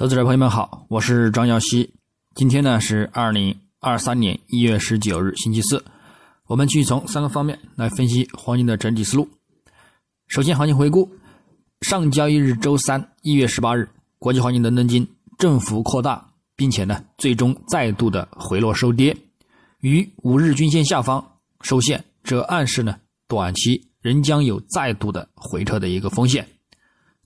[0.00, 1.92] 投资者朋友们好，我是张耀西。
[2.34, 5.84] 今天呢是二零二三年一月十九日，星期四。
[6.46, 9.28] 我们继续从三个方面来分析黄金的整体思路。
[10.26, 11.06] 首先，行情回顾：
[11.82, 13.86] 上交易日周三一月十八日，
[14.18, 16.26] 国际黄金伦敦金振幅扩大，
[16.56, 19.14] 并且呢最终再度的回落收跌，
[19.80, 21.22] 于五日均线下方
[21.60, 22.96] 收线，这暗示呢
[23.28, 26.48] 短期仍将有再度的回撤的一个风险。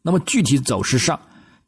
[0.00, 1.20] 那么具体走势上，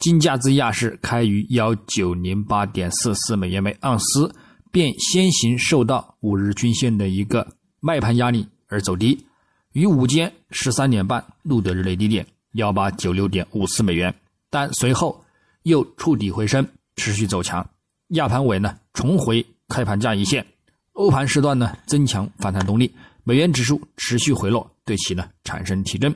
[0.04, 4.30] 金价自亚市开于幺九零八点四四美元每盎司，
[4.70, 9.24] 便先行受到五日均线的一个卖盘压力而走低，
[9.72, 14.14] 于午间十三点半录得日内低点幺八九六点五四美元，
[14.50, 15.24] 但随后
[15.62, 17.66] 又触底回升，持续走强。
[18.08, 20.46] 亚盘尾呢重回开盘价一线，
[20.92, 22.92] 欧盘时段呢增强反弹动力，
[23.22, 26.14] 美元指数持续回落，对其呢产生提振。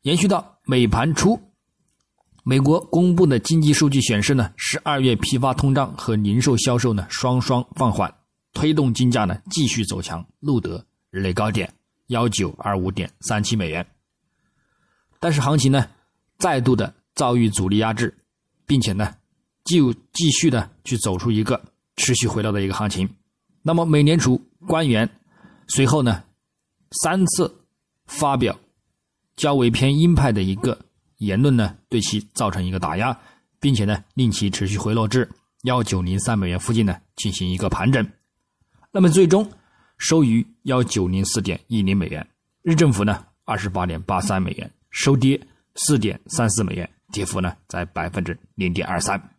[0.00, 1.38] 延续到美盘初。
[2.48, 8.14] 美国公布的经济数据显示呢，十二月批发通胀和零售销售呢双双放缓，
[8.52, 11.68] 推动金价呢继续走强，录得日内高点
[12.06, 13.84] 幺九二五点三七美元。
[15.18, 15.88] 但是行情呢
[16.38, 18.16] 再度的遭遇阻力压制，
[18.64, 19.12] 并且呢
[19.64, 21.60] 就继续的去走出一个
[21.96, 23.08] 持续回落的一个行情。
[23.64, 25.10] 那么美联储官员
[25.66, 26.22] 随后呢
[26.92, 27.52] 三次
[28.06, 28.56] 发表
[29.34, 30.78] 较为偏鹰派的一个。
[31.18, 33.18] 言论呢对其造成一个打压，
[33.60, 35.28] 并且呢令其持续回落至
[35.62, 38.06] 幺九零三美元附近呢进行一个盘整，
[38.92, 39.50] 那么最终
[39.98, 42.26] 收于幺九零四点一零美元，
[42.62, 45.40] 日振幅呢二十八点八三美元，收跌
[45.74, 49.30] 四点三四美元，跌幅呢在百分之零点二三。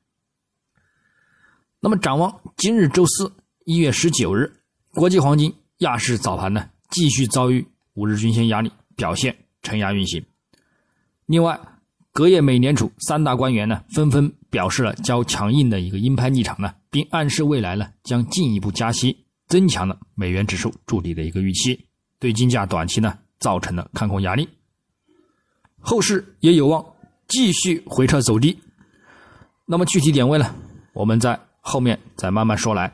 [1.80, 3.32] 那么展望今日周四
[3.66, 4.52] 一月十九日，
[4.94, 10.26] 国际黄金亚市早盘呢继续遭遇五日均线压力，表现承压运行。
[11.28, 11.60] 另外，
[12.14, 21.86] 隔夜美联储三大官员呢纷纷表示了较强硬的一个鹰派立场呢，并暗示未来呢将进一步加息，增强了美元指数筑底的一个预期，
[22.18, 24.48] 对金价短期呢造成了看空压力。
[25.80, 26.84] 后市也有望
[27.28, 28.58] 继续回撤走低。
[29.66, 30.56] 那么具体点位呢，
[30.94, 32.92] 我们在后面再慢慢说来。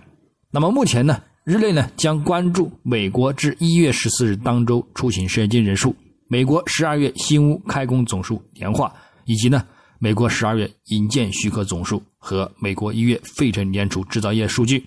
[0.50, 5.96] 那么目前呢，日内呢将关注美国至一月十四日当周出行失业金人数。
[6.34, 8.92] 美国十二月新屋开工总数年化，
[9.26, 9.64] 以及呢，
[10.00, 14.84] 美国十二月引建许可总数和美国一月费城联储制造业数据，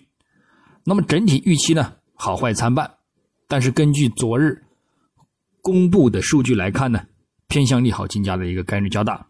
[0.83, 2.91] 那么整体预期呢，好坏参半。
[3.47, 4.61] 但是根据昨日
[5.63, 7.01] 公布的数据来看呢，
[7.47, 9.25] 偏向利好金价的一个概率较大。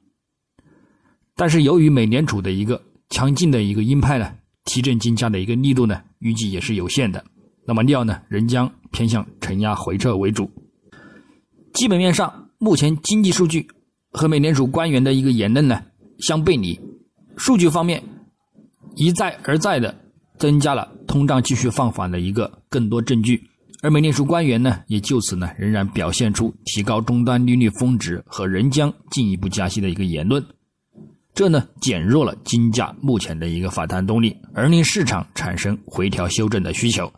[1.34, 4.32] 但是由于美联储的一个强劲的一个鹰派呢，
[4.64, 7.22] 提振金价的一个力度呢，预计也是有限的。
[7.66, 10.50] 那么料呢，仍将偏向承压回撤为主。
[11.76, 13.68] 基本面上，目前经济数据
[14.10, 15.82] 和美联储官员的一个言论呢
[16.20, 16.80] 相背离。
[17.36, 18.02] 数据方面
[18.94, 19.94] 一再而再的
[20.38, 23.38] 增加了通胀继续放缓的一个更多证据，
[23.82, 30.42] 而美联储官员呢也就此呢仍然表现出提高终端利率峰值和仍将进一步加息的一个言论，
[31.34, 37.12] 这呢减弱了金价目前的一个反弹动力，而令市场产生回调修正的需求。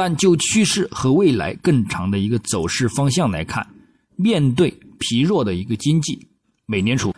[0.00, 3.66] 但就趋势和未来更长的一个走势方向来看，
[4.14, 4.70] 面对
[5.00, 6.28] 疲弱的一个经济，
[6.66, 7.12] 美联储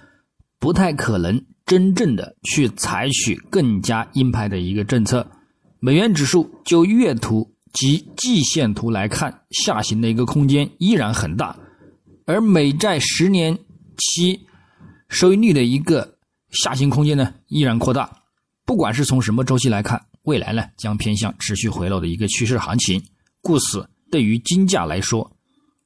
[0.58, 5.30] 不太可能真正的去采取更加鹰派的一个政策。
[5.78, 11.54] 美元指数就月图及季线图来看，下行的一个空间依然很大，
[12.24, 13.58] 而美债十年
[13.98, 14.41] 期
[15.10, 16.16] 收益率的一个
[16.50, 18.10] 下行空间呢依然扩大。
[18.64, 20.00] 不管是从什么周期来看。
[20.25, 23.03] 未来呢，将偏向持续回落的一个趋势行情，
[23.41, 25.31] 故此对于金价来说，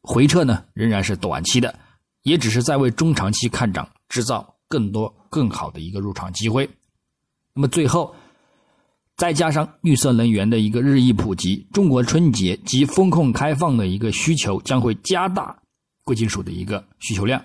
[0.03, 1.79] 回撤呢仍然是短期的，
[2.23, 6.69] 也只是在为中长期看涨制造更多更好的一个入场机会。
[7.55, 8.15] 那么最后，
[9.17, 15.57] 再加上绿色能源的一个日益普及，中国春节及风控开放的一个需求将会加大
[16.03, 17.43] 贵金属的一个需求量，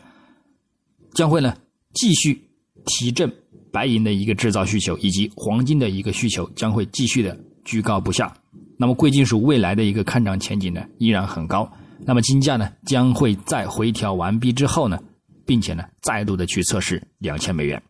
[1.14, 1.56] 将会呢
[1.94, 2.50] 继续
[2.86, 3.32] 提振。
[3.72, 8.34] 白银的一个制造需求以及黄金的一个需求将会继续的居高不下，
[8.78, 11.72] 那么贵金属未来的一个看涨前景呢依然很高，
[12.06, 15.00] 那么金价呢将会在回调完毕之后呢，
[15.46, 17.82] 并且呢再度的去测试两千美元，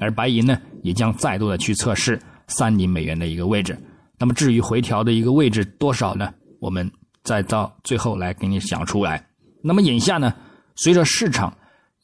[0.00, 3.76] 而白银呢也将再度的去测试三零美元的一个位置，
[4.18, 6.90] 那么至于回调的一个位置多少呢，我们
[7.24, 9.22] 再到最后来给你讲出来。
[9.62, 10.32] 那么眼下呢，
[10.76, 11.54] 随着市场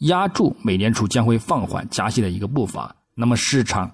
[0.01, 2.95] 压住美联储将会放缓加息的一个步伐。
[3.15, 3.93] 那么市场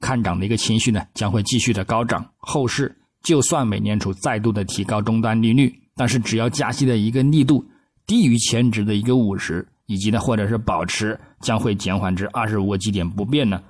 [0.00, 2.24] 看涨的一个情绪呢，将会继续的高涨。
[2.38, 7.64] 后市就算美联储再度的提高终端利率，但是只要加息的一个力度
[8.06, 13.62] 低于前值的一个五十，以及呢或者是保持将会减缓至二十五个基点不变呢，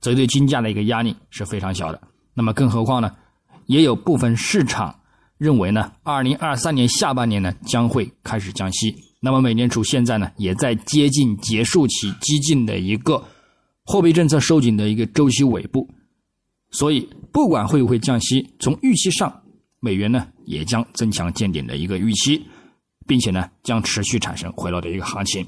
[0.00, 2.00] 这对金价的一个压力是非常小的。
[2.34, 3.10] 那么更何况呢，
[3.66, 4.94] 也有部分市场
[5.36, 8.94] 认为呢，二零二三年下半年呢将会开始降息。
[9.20, 13.22] 那么美联储现在呢也在接近结束其激进的一个
[13.92, 15.86] 货币政策收紧的一个周期尾部，
[16.70, 19.30] 所以不管会不会降息，从预期上，
[19.80, 22.42] 美元呢也将增强见顶的一个预期，
[23.06, 25.46] 并且呢将持续产生回落的一个行情。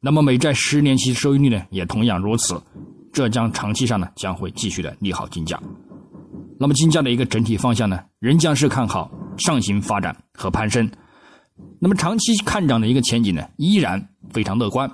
[0.00, 2.58] 那么美债十年期收益率呢也同样如此。
[3.12, 5.62] 这将长期上呢将会继续的利好金价，
[6.58, 10.90] 那么金价的一个整体方向呢仍将是看好上行发展和攀升，
[11.78, 14.90] 那么长期看涨的一个前景呢依然非常乐观，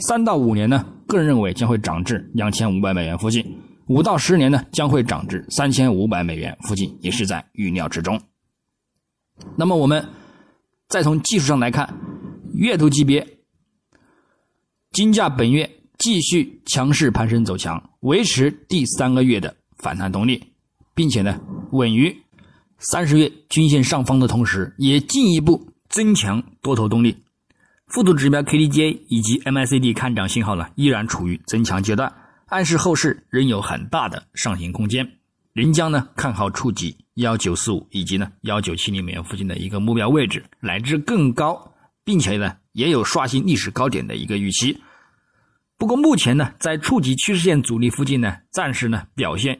[0.00, 3.44] 三到五年呢个人认为将会涨至两千五百美元附近，
[3.86, 8.20] 五到十年呢将会涨至三千五百美元附近，也是在预料之中。
[9.56, 10.06] 那么我们
[10.88, 11.94] 再从技术上来看，
[12.54, 13.26] 月度级别
[14.90, 15.70] 金价本月。
[16.02, 20.42] 继续强势攀升走强，维持第三个月的反弹动力，
[20.94, 21.38] 并且呢
[21.72, 22.16] 稳于
[22.78, 27.14] 三十月均线上方的同时，也进一步增强多头动力。
[27.90, 32.12] 附图指标 KDJ 以及 MACD 看涨信号呢依然处于增强阶段，
[32.46, 35.10] 暗示后市仍有很大的上行空间，
[35.52, 44.80] 仍将呢看好触及幺九四五以及呢幺九七零美元附近的一个目标位置，乃至更高，并且呢也有刷新历史高点的一个预期。
[45.76, 49.58] 不过目前呢，在触及趋势线阻力附近呢，暂时呢表现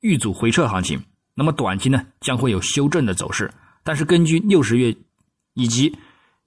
[0.00, 1.00] 遇阻回撤行情。
[1.34, 3.48] 那么短期呢将会有修正的走势，
[3.84, 4.92] 但是根据六十月
[5.54, 5.96] 以及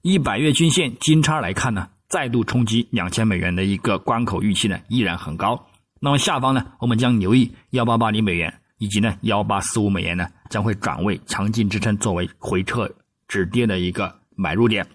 [0.06, 5.58] 一百月均线金叉来看呢，再度冲击两千美元的一个关口预期呢依然很高。
[5.98, 12.86] 那么下方呢，我们将留意幺八八零美元以及呢幺八四五美元呢将会转为强劲支撑，作为回撤
[13.28, 14.86] 止跌的一个买入点。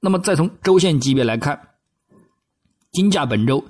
[0.00, 1.60] 那么再从周线级别来看。
[2.92, 3.62] 金价本周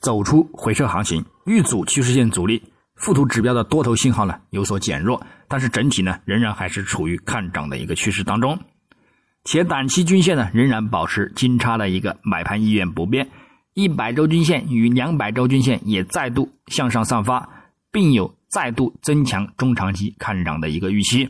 [0.00, 2.62] 走出回撤行情，遇阻趋势线阻力，
[2.94, 8.56] 附图指标的多头信号呢有所减弱，但是整体呢仍然还是处于看涨的一个趋势当中，
[9.46, 13.28] 且短期均线呢仍然保持金叉的一个买盘意愿不变，
[13.74, 17.48] 一百周均线与两百周均线也再度向上散发，
[17.92, 21.28] 并有再度增强中长期看涨的一个预期，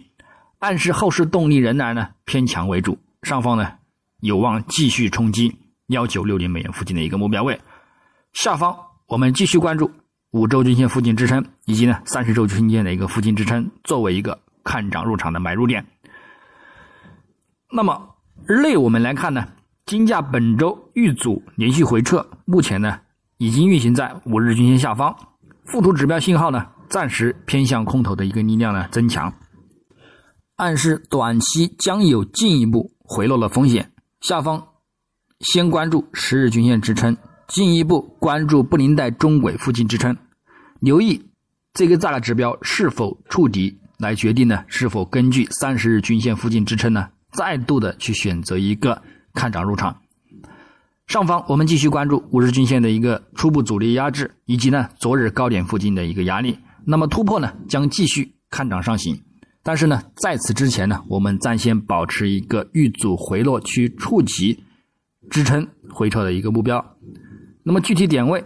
[0.60, 3.74] 暗示后市动力仍然呢偏强为主，上方呢
[4.20, 5.54] 有望继续冲击。
[5.88, 7.60] 幺九六零美元附近的一个目标位，
[8.32, 8.76] 下方
[9.06, 9.88] 我们继续关注
[10.32, 15.86] 五周均线附近支撑，以及呢三十周均线的一个附近支撑，作为一个看涨入场的买入点。
[17.72, 18.16] 那么
[18.46, 19.46] 日内我们来看呢，
[19.84, 23.00] 金价本周遇阻连续回撤，目前呢
[23.38, 25.14] 已经运行在五日均线下方，
[25.64, 29.32] 附图指标信号呢暂时偏向空头的一个力量呢增强，
[30.56, 33.92] 暗示短期将有进一步回落的风险。
[34.20, 34.68] 下方。
[35.40, 37.14] 先关注十日均线支撑，
[37.46, 40.16] 进一步关注布林带中轨附近支撑，
[40.80, 41.22] 留意
[41.74, 49.02] 这个大的指标是否触底，来决定呢是否根据三十日均线附近支撑呢再度的去选择一个
[49.34, 49.98] 看涨入场。
[51.06, 56.58] 上方我们继续关注五日均线的一个初步阻力压制，以及呢昨日高点附近的一个压力。
[56.84, 59.22] 那么突破呢将继续看涨上行，
[59.62, 64.64] 但是呢在此之前呢我们暂先保持一个遇阻回落去触及。
[65.28, 66.94] 支撑回撤的一个目标，
[67.64, 68.44] 那么具体点位，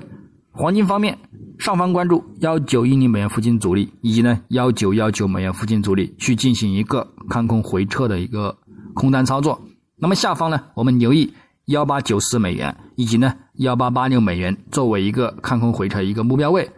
[0.51, 1.19] 黄金方面，
[1.59, 8.57] 上方关注幺九一零美元附近阻力，以及呢幺九幺九美元附近阻力，去进行一个看空回撤的一个
[8.95, 9.61] 空单操作。
[9.97, 11.33] 那么下方呢，我们留意
[11.67, 16.71] 幺八九四美元，以及呢幺八八六美元作为一个看空回撤一个目标位。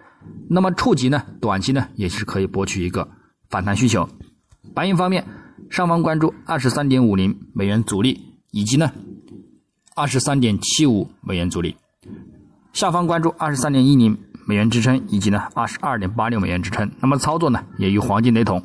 [0.48, 3.08] 那么触及呢，短期呢也是可以博取一个
[3.48, 4.08] 反弹需求。
[4.74, 5.26] 白银方面，
[5.70, 8.90] 上方关注二十三点五零美元阻力，以及呢。
[9.94, 11.76] 二十三点七五美元阻力，
[12.72, 14.16] 下方关注二十三点一零
[14.46, 16.90] 美元支撑，以及呢二十二点八六美元支撑。
[16.98, 18.64] 那么操作呢也与黄金雷同。